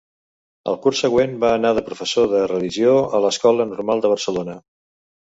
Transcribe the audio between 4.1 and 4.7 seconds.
Barcelona.